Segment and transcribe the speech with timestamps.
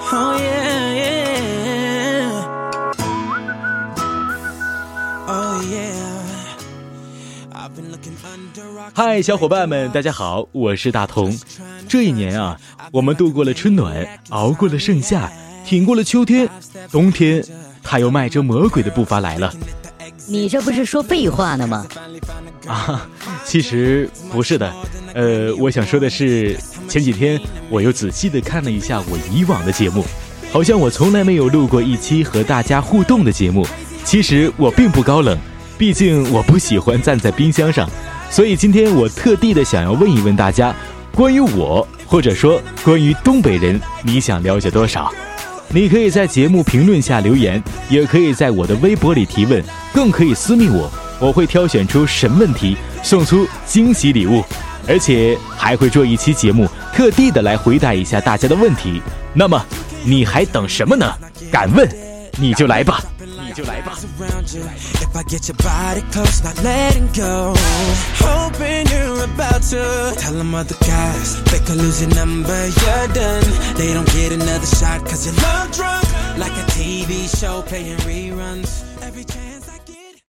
[0.00, 2.30] Oh yeah, yeah.
[5.26, 5.92] Oh yeah.
[7.52, 8.92] I've been looking under rocks.
[8.94, 11.36] 嗨，小伙伴们，大家好，我是大同。
[11.88, 12.56] 这一年啊，
[12.92, 15.30] 我们度过了春暖，熬过了盛夏，
[15.64, 16.48] 挺过了秋天，
[16.90, 17.44] 冬天，
[17.82, 19.52] 他又迈着魔鬼的步伐来了。
[20.26, 21.86] 你这不是说废话呢吗？
[22.66, 23.06] 啊，
[23.44, 24.72] 其实不是的，
[25.14, 26.56] 呃，我想说的是，
[26.88, 30.04] 前几天我又仔细的看了一下我以往的节目，
[30.52, 33.66] 好像我从来没有录过一期和大家互动的节目。
[34.04, 35.36] 其实我并不高冷，
[35.76, 37.88] 毕竟我不喜欢站在冰箱上，
[38.30, 40.74] 所以今天我特地的想要问一问大家，
[41.14, 45.12] 关于我，或者说关于东北人，你想了解多少？
[45.70, 54.42] 你可以在节目评论下留言，也可以在我的微博里提问，更可以私密我，我会挑选出神问题，送出惊喜礼物，
[54.88, 59.02] 而且还会做一期节目，特地的来回答一下大家的问题。
[59.34, 59.62] 那么，
[60.02, 61.12] 你还等什么呢？
[61.52, 61.88] 敢问，
[62.38, 63.98] 你就来吧，你就来吧。